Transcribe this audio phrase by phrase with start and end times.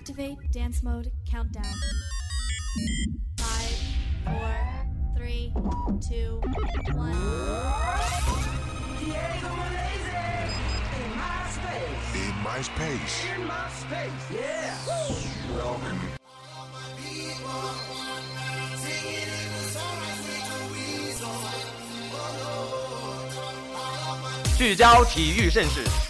[0.00, 1.64] Activate dance mode countdown.
[3.38, 3.78] Five,
[4.24, 4.54] four,
[5.16, 5.52] three,
[6.00, 6.40] two,
[6.94, 7.12] one.
[8.98, 10.26] Diego Malaysia
[11.02, 12.14] in my space.
[12.14, 13.24] In my space.
[13.34, 14.74] In my space, yeah.
[15.56, 16.00] Welcome.
[24.56, 25.84] 聚焦体育盛事，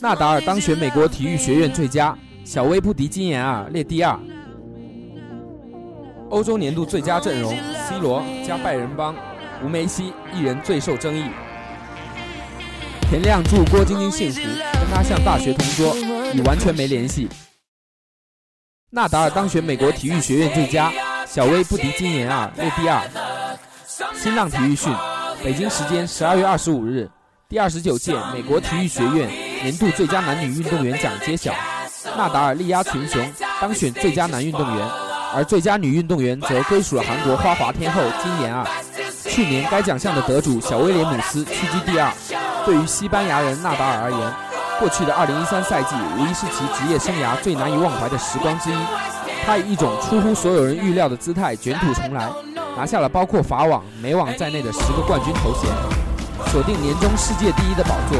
[0.00, 4.18] 纳达尔当选美国体育学院最佳，小威不敌金妍儿列第二。
[6.30, 7.54] 欧洲年度最佳阵容
[7.88, 9.14] ：C 罗加拜仁帮，
[9.62, 11.26] 无梅西一人最受争议。
[13.08, 15.94] 田亮祝郭晶晶幸福，跟他像大学同桌，
[16.32, 17.28] 已完全没联系。
[18.90, 20.90] 纳达尔当选美国体育学院最佳，
[21.26, 23.02] 小威不敌金妍儿列第二。
[24.14, 24.92] 新浪体育讯，
[25.44, 27.08] 北京时间十二月二十五日，
[27.48, 29.28] 第二十九届美国体育学院
[29.64, 31.50] 年度最佳男女运动员奖揭晓，
[32.18, 33.26] 纳达尔力压群雄，
[33.62, 34.86] 当选最佳男运动员，
[35.34, 38.66] 而最佳女运动员则归属了韩国花滑天后金妍儿。
[39.22, 42.12] 去年该奖项的得主小威廉姆斯屈居第二。
[42.66, 44.32] 对于西班牙人纳达尔而言，
[44.78, 48.76] 过去的2013赛季无疑是其职业生涯最难以忘怀的时光之一。
[49.46, 52.28] 他以一种出乎所有人预料的姿态卷土重来，
[52.76, 55.70] 拿下了包括法网、美网在内的十个冠军头衔，
[56.52, 58.18] 锁定年终世界第一的宝座。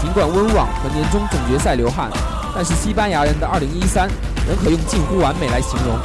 [0.00, 2.08] 尽管温网和年终总决赛流汗，
[2.54, 4.08] 但是西班牙人的2013
[4.46, 5.98] 仍可用近乎完美来形容。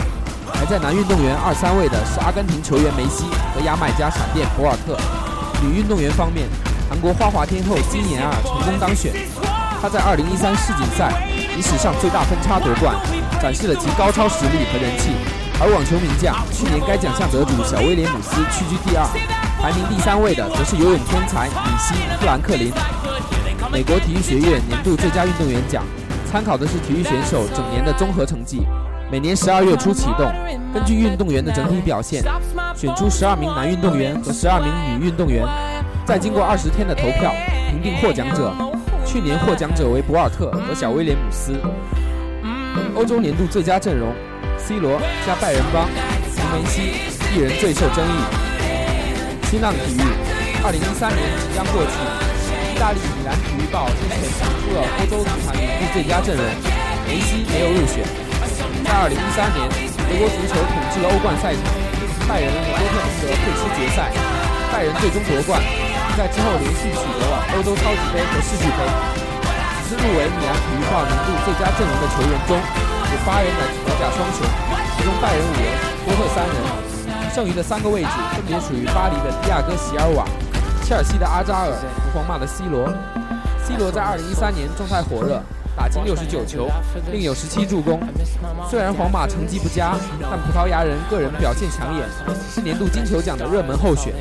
[0.52, 4.98] 排在男运动员二三位的是阿根廷球员梅西和牙买加闪电博尔特。
[5.62, 6.48] 女运动员方面，
[6.90, 9.14] 韩国花滑天后金妍儿成功当选，
[9.82, 11.14] 她在2013世锦赛
[11.58, 12.96] 以史上最大分差夺冠，
[13.42, 15.09] 展示了其高超实力和人气。
[15.62, 19.06] 而网球名将去年该奖项得主小威廉姆斯屈居第二，
[19.62, 22.74] 排名第三位的则是游泳天才米西·富兰克林。
[23.73, 25.84] 美国体育学院年度最佳运动员奖
[26.28, 28.67] 参考的是体育选手整年的综合成绩，
[29.11, 30.31] 每年十二月初启动，
[30.72, 32.23] 根据运动员的整体表现，
[32.75, 34.69] 选出十二名男运动员和十二名
[35.00, 35.44] 女运动员，
[36.06, 37.34] 再经过二十天的投票
[37.72, 38.53] 评定获奖者。
[39.06, 41.53] 去年获奖者为博尔特和小威廉姆斯。
[42.95, 44.13] 欧洲年度最佳阵容
[44.57, 45.90] ：C 罗加拜仁帮，
[46.53, 46.81] 梅西
[47.35, 49.50] 一人最受争议。
[49.50, 50.01] 新浪体育，
[50.63, 52.33] 二零一三年即将过去，
[52.73, 56.41] 意大利米兰体育报日前传出了欧洲足坛年度最佳阵容，
[57.06, 58.01] 梅西没有入选。
[58.81, 59.61] 在二零一三年，
[60.09, 61.61] 德国足球统治了欧冠赛场，
[62.25, 64.09] 拜仁和多特蒙德退出决赛，
[64.73, 65.61] 拜仁最终夺冠。
[66.17, 68.81] 在之后连续取得了欧洲超级杯和世俱杯。
[69.85, 74.41] 此次入围米兰体育报年度最佳阵容的球员中，有八人来自德甲双雄，
[74.97, 75.69] 其中拜仁五人，
[76.09, 76.57] 多特三人，
[77.38, 80.25] 剩余的三个位置分别属于巴黎的迪亚哥·席尔瓦、
[80.94, 82.88] 切尔西的阿扎尔和皇马的 C 罗。
[83.66, 85.42] C 罗在2013年状态火热，
[85.76, 86.70] 打进69球，
[87.12, 88.00] 另有17助攻。
[88.70, 92.08] 虽然皇马成绩不佳，但葡萄牙人个人表现抢眼，
[92.48, 94.14] 是年度金球奖的热门候选。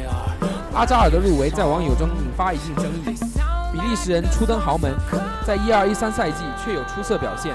[0.72, 3.15] 阿扎尔的入围在网友中引发一定争议。
[3.71, 4.94] 比利时人初登豪门，
[5.47, 7.55] 在一二一三赛季却有出色表现，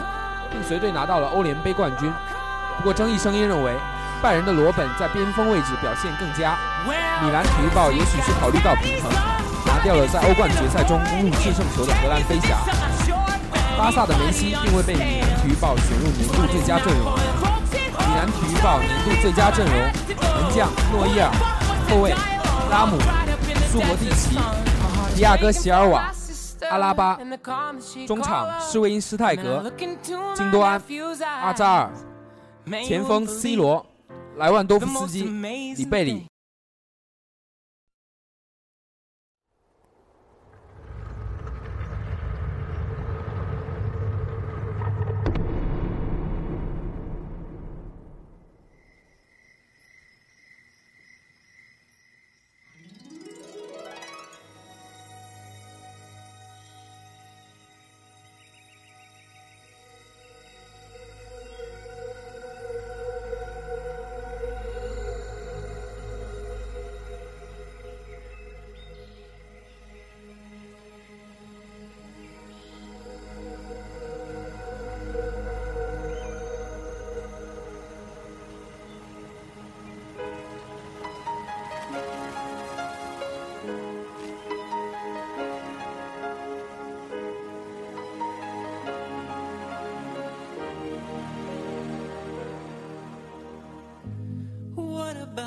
[0.51, 2.07] 并随队拿到了欧联杯冠军。
[2.77, 3.72] 不过，争议声音认为，
[4.22, 6.57] 拜仁的罗本在边锋位置表现更佳。
[7.22, 9.11] 米兰体育报也许是考虑到平衡，
[9.66, 12.57] 拿掉了在欧冠决赛中攻入制胜球的荷兰飞侠。
[13.77, 17.13] 巴萨的梅西并未被米兰体育报选入年度最佳阵容。
[17.73, 21.31] 米兰体育报年度最佳阵容：门将诺伊尔，
[21.89, 22.13] 后卫。
[22.69, 22.97] 拉姆、
[23.72, 24.38] 苏博蒂奇、
[25.16, 26.11] 迪亚哥·席尔瓦、
[26.69, 27.17] 阿拉巴，
[28.06, 29.72] 中场施维因斯泰格、
[30.35, 30.81] 金多安、
[31.41, 31.89] 阿扎尔，
[32.85, 33.86] 前锋 C 罗、
[34.38, 36.25] 莱万多夫斯基、里贝里。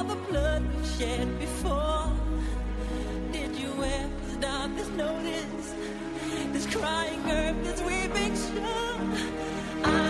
[0.00, 2.10] all the blood we've shed before?
[3.32, 5.74] Did you ever stop to notice
[6.52, 9.00] this crying earth, this weeping shore?
[9.84, 10.09] I,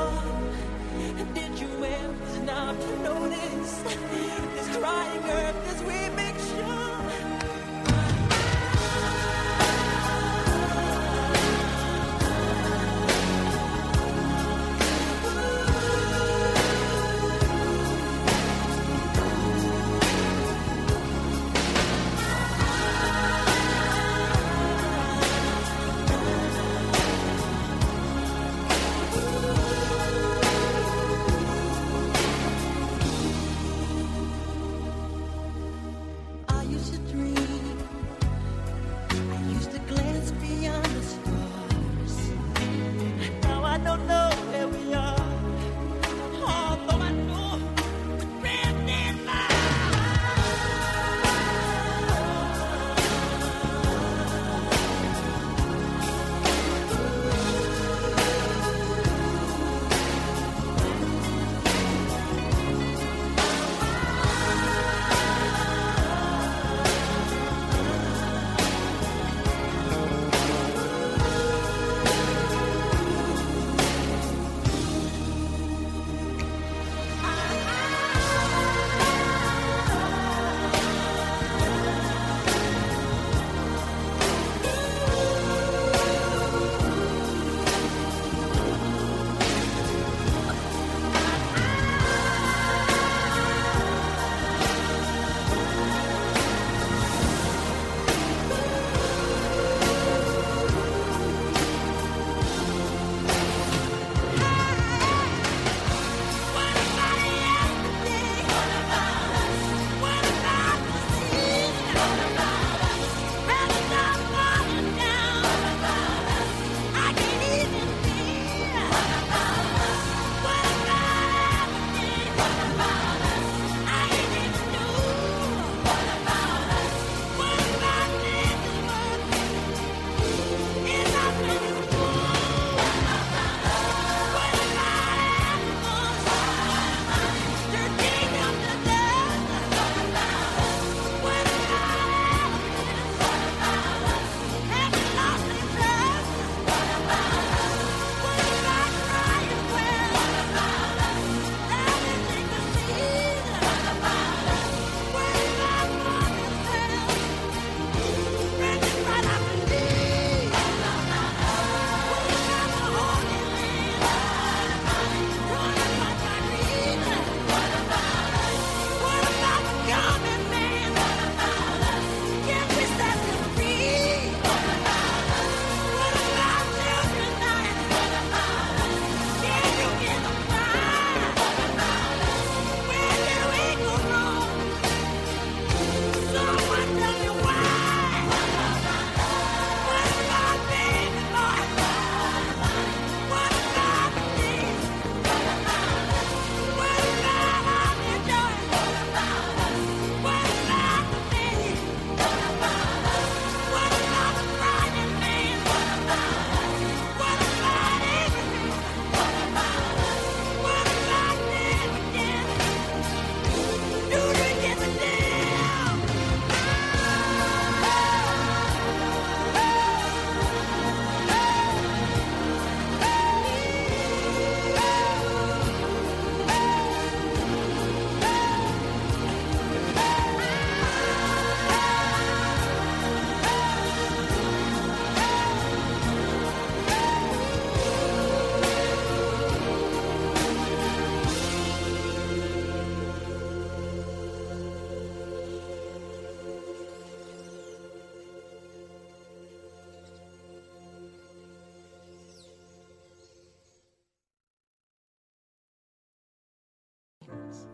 [1.11, 7.60] Did you ever stop to notice this crying earth, this weeping shore?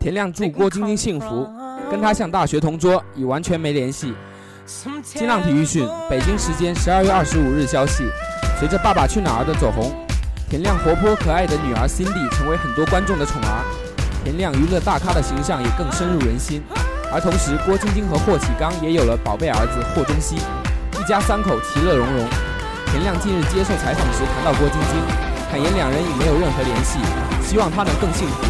[0.00, 1.48] 田亮祝郭晶晶幸福，
[1.90, 4.14] 跟她像大学同桌已完全没联系。
[4.64, 8.04] 新浪体育讯，北京时间十二月二十五日消息，
[8.60, 9.92] 随着《爸爸去哪儿》的走红，
[10.48, 13.64] 田亮活泼可爱的女儿 Cindy 成为很多观众的宠儿，
[14.22, 16.62] 田亮娱乐大咖的形象也更深入人心。
[17.10, 22.24] 而同时，郭晶晶和霍启刚也有了宝贝儿子霍中熙，一家三口其乐融融。
[22.92, 24.94] 田亮近日接受采访时谈到郭晶晶，
[25.50, 27.00] 坦言两人已没有任何联系，
[27.42, 28.44] 希望她能更幸福。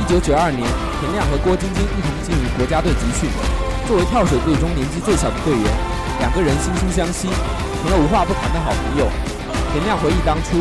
[0.00, 0.62] 一九九二年，
[1.00, 3.30] 田亮和郭晶晶一同进入国家队集训。
[3.86, 5.66] 作为跳水队中年纪最小的队员，
[6.18, 7.28] 两个人惺惺相惜，
[7.82, 9.08] 成了无话不谈的好朋友。
[9.72, 10.56] 田亮回忆当初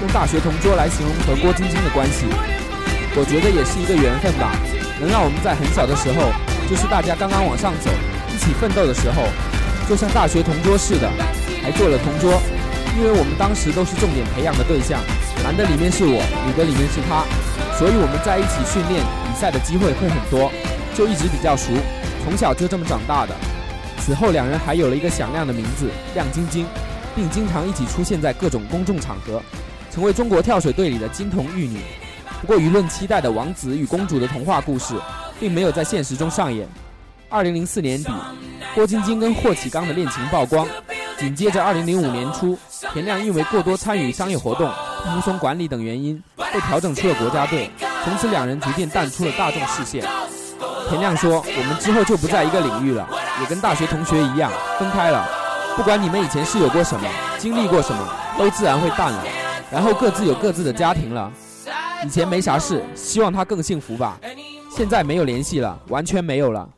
[0.00, 2.26] 用大学同桌来形容和郭晶晶的关系，
[3.14, 4.52] 我觉得也是一个缘分吧。
[5.00, 6.32] 能让我们在很小的时候，
[6.70, 7.90] 就是大家刚刚往上走，
[8.32, 9.28] 一起奋斗的时候，
[9.88, 11.10] 就像大学同桌似的，
[11.62, 12.40] 还做了同桌。
[12.96, 15.00] 因为我们当时都是重点培养的对象，
[15.42, 17.24] 男的里面是我，女的里面是他，
[17.82, 20.52] 所以我们在一起训练、比赛的机会会很多，
[20.94, 21.72] 就一直比较熟，
[22.22, 23.34] 从小就这么长大的。
[23.98, 26.64] 此后两人还有了一个响亮的名字亮晶晶，
[27.16, 29.42] 并经常一起出现在各种公众场合，
[29.90, 31.80] 成为中国跳水队里的金童玉女。
[32.40, 34.94] 不过，舆论期待的王子与公主的童话故事，
[35.40, 36.68] 并没有在现实中上演。
[37.28, 38.12] 二零零四年底，
[38.76, 40.68] 郭晶晶跟霍启刚的恋情曝光。
[41.18, 42.56] 紧接着，二零零五年初，
[42.92, 44.70] 田亮因为过多参与商业活动、
[45.04, 46.20] 不服从管理等原因，
[46.52, 47.70] 被调整出了国家队。
[48.04, 50.04] 从此，两人逐渐淡出了大众视线。
[50.88, 53.08] 田亮说：“我们之后就不在一个领域了，
[53.40, 55.26] 也跟大学同学一样分开了。
[55.76, 58.06] 不管你们以前是有过什么，经历过什么，
[58.38, 59.24] 都自然会淡了。
[59.70, 61.30] 然后各自有各自的家庭了。”
[62.04, 64.18] 以前没啥事，希望他更幸福吧。
[64.68, 66.68] 现在没有联系了，完全没有了。